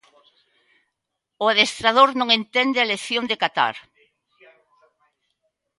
O 1.43 1.45
adestrador 1.51 2.09
non 2.19 2.29
entende 2.37 2.77
a 2.79 2.87
elección 2.87 3.23
de 3.27 3.39
Qatar. 3.41 3.75